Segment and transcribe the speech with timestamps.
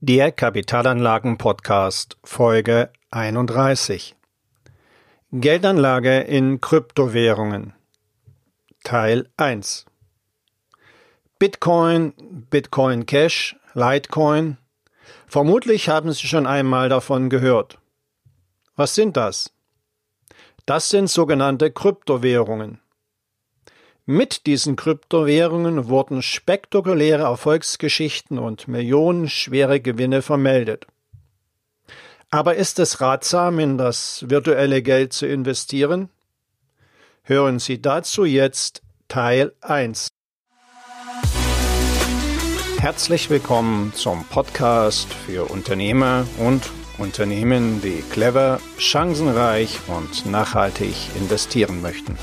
[0.00, 4.14] Der Kapitalanlagen-Podcast Folge 31
[5.32, 7.72] Geldanlage in Kryptowährungen
[8.84, 9.86] Teil 1
[11.40, 12.14] Bitcoin,
[12.48, 14.58] Bitcoin Cash, Litecoin.
[15.26, 17.80] Vermutlich haben Sie schon einmal davon gehört.
[18.76, 19.52] Was sind das?
[20.64, 22.80] Das sind sogenannte Kryptowährungen.
[24.10, 30.86] Mit diesen Kryptowährungen wurden spektakuläre Erfolgsgeschichten und millionenschwere Gewinne vermeldet.
[32.30, 36.08] Aber ist es ratsam, in das virtuelle Geld zu investieren?
[37.22, 40.08] Hören Sie dazu jetzt Teil 1.
[42.78, 46.62] Herzlich willkommen zum Podcast für Unternehmer und
[46.96, 52.16] Unternehmen, die clever, chancenreich und nachhaltig investieren möchten.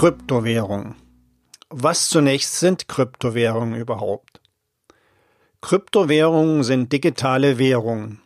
[0.00, 0.94] Kryptowährung.
[1.68, 4.40] Was zunächst sind Kryptowährungen überhaupt?
[5.60, 8.22] Kryptowährungen sind digitale Währungen.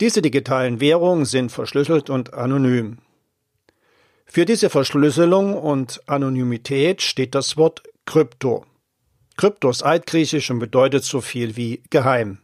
[0.00, 3.00] Diese digitalen Währungen sind verschlüsselt und anonym.
[4.24, 8.64] Für diese Verschlüsselung und Anonymität steht das Wort Krypto.
[9.36, 12.38] Krypto ist altgriechisch und bedeutet so viel wie geheim.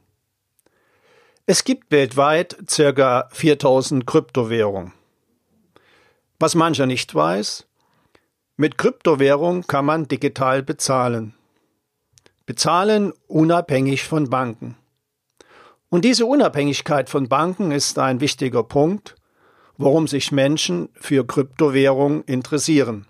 [1.47, 4.93] Es gibt weltweit circa 4000 Kryptowährungen.
[6.39, 7.65] Was mancher nicht weiß,
[8.57, 11.35] mit Kryptowährung kann man digital bezahlen.
[12.47, 14.77] Bezahlen unabhängig von Banken.
[15.89, 19.17] Und diese Unabhängigkeit von Banken ist ein wichtiger Punkt,
[19.77, 23.07] warum sich Menschen für Kryptowährung interessieren.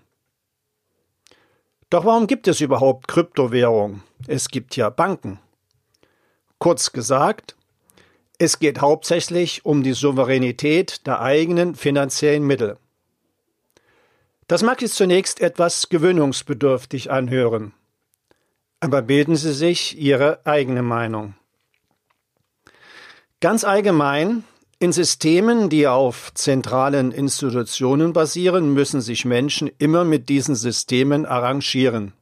[1.89, 4.01] Doch warum gibt es überhaupt Kryptowährung?
[4.27, 5.39] Es gibt ja Banken.
[6.57, 7.55] Kurz gesagt,
[8.39, 12.77] es geht hauptsächlich um die Souveränität der eigenen finanziellen Mittel.
[14.47, 17.73] Das mag sich zunächst etwas gewöhnungsbedürftig anhören,
[18.79, 21.33] aber bilden Sie sich Ihre eigene Meinung.
[23.39, 24.43] Ganz allgemein,
[24.77, 32.13] in Systemen, die auf zentralen Institutionen basieren, müssen sich Menschen immer mit diesen Systemen arrangieren.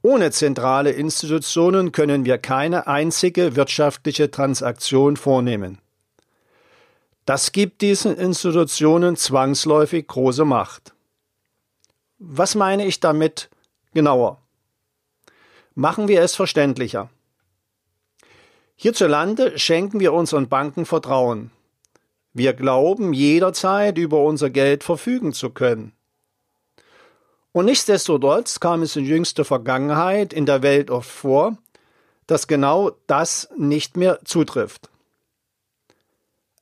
[0.00, 5.78] Ohne zentrale Institutionen können wir keine einzige wirtschaftliche Transaktion vornehmen.
[7.24, 10.94] Das gibt diesen Institutionen zwangsläufig große Macht.
[12.18, 13.48] Was meine ich damit
[13.94, 14.40] genauer?
[15.74, 17.08] Machen wir es verständlicher.
[18.76, 21.50] Hierzulande schenken wir unseren Banken Vertrauen.
[22.32, 25.92] Wir glauben jederzeit über unser Geld verfügen zu können.
[27.52, 31.56] Und nichtsdestotrotz kam es in jüngster Vergangenheit in der Welt oft vor,
[32.26, 34.90] dass genau das nicht mehr zutrifft.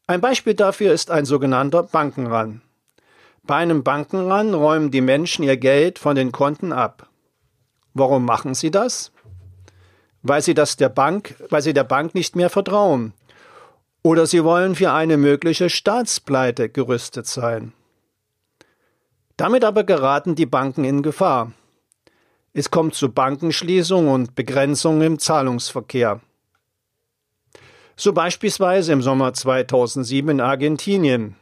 [0.07, 2.63] Ein Beispiel dafür ist ein sogenannter Bankenrun.
[3.45, 7.09] Bei einem Bankenrun räumen die Menschen ihr Geld von den Konten ab.
[7.95, 9.13] Warum machen sie das?
[10.23, 13.13] Weil sie das der Bank, weil sie der Bank nicht mehr vertrauen.
[14.03, 17.73] Oder sie wollen für eine mögliche Staatspleite gerüstet sein.
[19.37, 21.53] Damit aber geraten die Banken in Gefahr.
[22.53, 26.21] Es kommt zu Bankenschließungen und Begrenzungen im Zahlungsverkehr.
[27.97, 31.37] So beispielsweise im Sommer 2007 in Argentinien.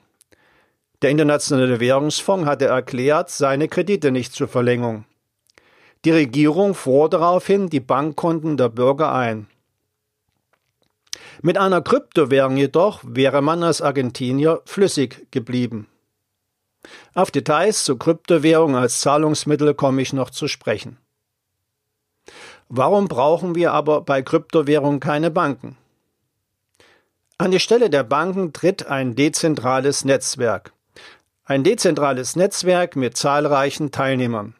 [1.02, 5.04] Der Internationale Währungsfonds hatte erklärt, seine Kredite nicht zur Verlängerung.
[6.04, 9.46] Die Regierung fuhr daraufhin die Bankkonten der Bürger ein.
[11.42, 15.86] Mit einer Kryptowährung jedoch wäre man als Argentinier flüssig geblieben.
[17.14, 20.98] Auf Details zur Kryptowährung als Zahlungsmittel komme ich noch zu sprechen.
[22.68, 25.76] Warum brauchen wir aber bei Kryptowährungen keine Banken?
[27.40, 30.74] An die Stelle der Banken tritt ein dezentrales Netzwerk.
[31.44, 34.56] Ein dezentrales Netzwerk mit zahlreichen Teilnehmern.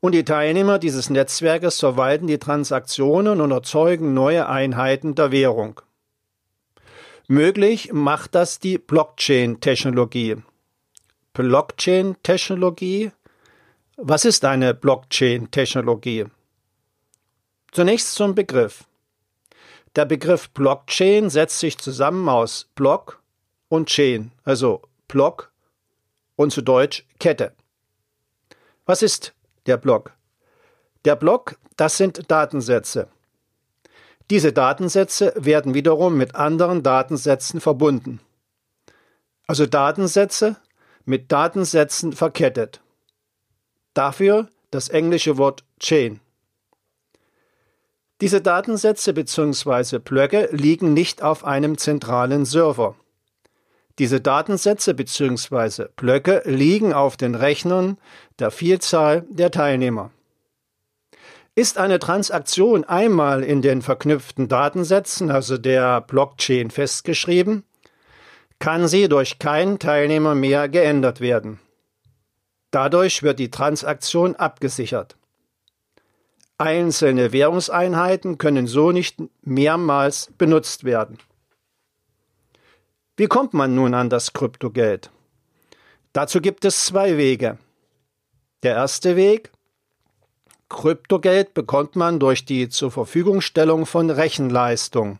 [0.00, 5.80] Und die Teilnehmer dieses Netzwerkes verwalten die Transaktionen und erzeugen neue Einheiten der Währung.
[7.28, 10.38] Möglich macht das die Blockchain-Technologie.
[11.32, 13.12] Blockchain-Technologie?
[13.96, 16.24] Was ist eine Blockchain-Technologie?
[17.70, 18.82] Zunächst zum Begriff.
[19.96, 23.22] Der Begriff Blockchain setzt sich zusammen aus Block
[23.68, 25.50] und Chain, also Block
[26.36, 27.52] und zu Deutsch Kette.
[28.84, 29.32] Was ist
[29.64, 30.12] der Block?
[31.06, 33.08] Der Block, das sind Datensätze.
[34.28, 38.20] Diese Datensätze werden wiederum mit anderen Datensätzen verbunden.
[39.46, 40.56] Also Datensätze
[41.06, 42.82] mit Datensätzen verkettet.
[43.94, 46.20] Dafür das englische Wort Chain.
[48.22, 49.98] Diese Datensätze bzw.
[49.98, 52.94] Blöcke liegen nicht auf einem zentralen Server.
[53.98, 55.88] Diese Datensätze bzw.
[55.96, 57.98] Blöcke liegen auf den Rechnern
[58.38, 60.10] der Vielzahl der Teilnehmer.
[61.54, 67.64] Ist eine Transaktion einmal in den verknüpften Datensätzen, also der Blockchain, festgeschrieben,
[68.58, 71.60] kann sie durch keinen Teilnehmer mehr geändert werden.
[72.70, 75.16] Dadurch wird die Transaktion abgesichert.
[76.58, 81.18] Einzelne Währungseinheiten können so nicht mehrmals benutzt werden.
[83.16, 85.10] Wie kommt man nun an das Kryptogeld?
[86.12, 87.58] Dazu gibt es zwei Wege.
[88.62, 89.50] Der erste Weg
[90.68, 95.18] Kryptogeld bekommt man durch die zur Verfügungstellung von Rechenleistung.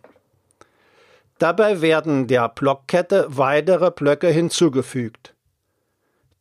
[1.39, 5.35] Dabei werden der Blockkette weitere Blöcke hinzugefügt.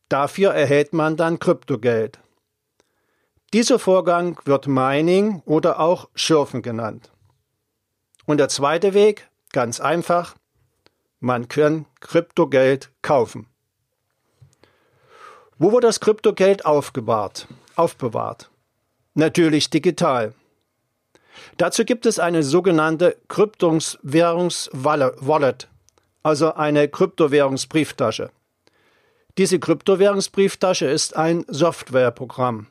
[0.10, 2.20] Dafür erhält man dann Kryptogeld.
[3.56, 7.10] Dieser Vorgang wird Mining oder auch Schürfen genannt.
[8.26, 10.36] Und der zweite Weg, ganz einfach,
[11.22, 13.48] man kann Kryptogeld kaufen.
[15.58, 17.48] Wo wird das Kryptogeld aufbewahrt?
[17.78, 18.50] aufbewahrt?
[19.14, 20.34] Natürlich digital.
[21.56, 25.70] Dazu gibt es eine sogenannte Kryptowährungswallet,
[26.24, 28.32] also eine Kryptowährungsbrieftasche.
[29.38, 32.68] Diese Kryptowährungsbrieftasche ist ein Softwareprogramm.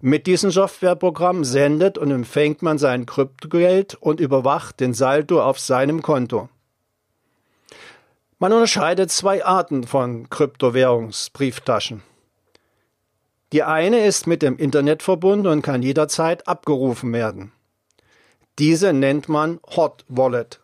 [0.00, 6.02] Mit diesem Softwareprogramm sendet und empfängt man sein Kryptogeld und überwacht den Saldo auf seinem
[6.02, 6.48] Konto.
[8.38, 12.02] Man unterscheidet zwei Arten von Kryptowährungsbrieftaschen.
[13.52, 17.52] Die eine ist mit dem Internet verbunden und kann jederzeit abgerufen werden.
[18.58, 20.60] Diese nennt man Hot Wallet.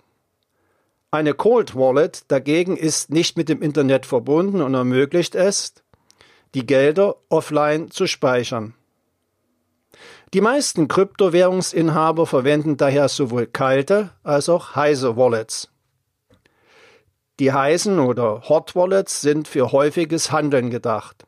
[1.10, 5.74] Eine Cold Wallet dagegen ist nicht mit dem Internet verbunden und ermöglicht es,
[6.54, 8.74] die Gelder offline zu speichern.
[10.34, 15.70] Die meisten Kryptowährungsinhaber verwenden daher sowohl kalte als auch heiße Wallets.
[17.38, 21.24] Die heißen oder Hot Wallets sind für häufiges Handeln gedacht.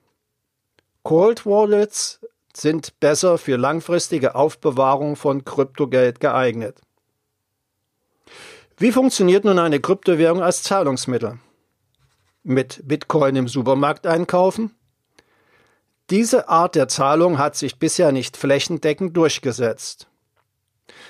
[1.04, 2.20] Cold Wallets
[2.52, 6.80] sind besser für langfristige Aufbewahrung von Kryptogeld geeignet.
[8.76, 11.38] Wie funktioniert nun eine Kryptowährung als Zahlungsmittel?
[12.42, 14.75] Mit Bitcoin im Supermarkt einkaufen?
[16.10, 20.06] Diese Art der Zahlung hat sich bisher nicht flächendeckend durchgesetzt.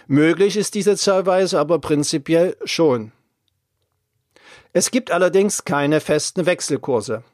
[0.07, 3.13] Möglich ist diese Zahlweise aber prinzipiell schon.
[4.73, 7.25] Es gibt allerdings keine festen Wechselkurse.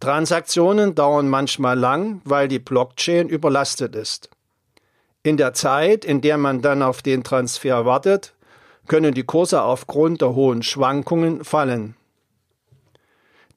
[0.00, 4.30] Transaktionen dauern manchmal lang, weil die Blockchain überlastet ist.
[5.22, 8.34] In der Zeit, in der man dann auf den Transfer wartet,
[8.88, 11.94] können die Kurse aufgrund der hohen Schwankungen fallen.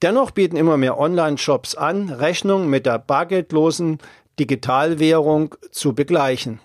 [0.02, 3.98] Dennoch bieten immer mehr Online-Shops an, Rechnungen mit der bargeldlosen
[4.38, 6.60] Digitalwährung zu begleichen.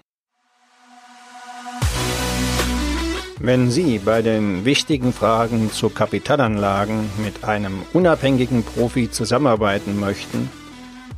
[3.39, 10.49] Wenn Sie bei den wichtigen Fragen zu Kapitalanlagen mit einem unabhängigen Profi zusammenarbeiten möchten,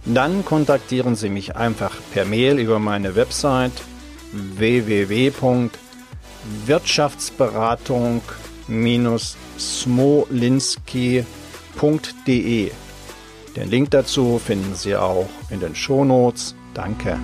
[0.06, 3.74] dann kontaktieren Sie mich einfach per Mail über meine Website
[11.76, 12.72] www.wirtschaftsberatung-smolinski.de.
[13.56, 16.56] Den Link dazu finden Sie auch in den Shownotes.
[16.74, 17.20] Danke.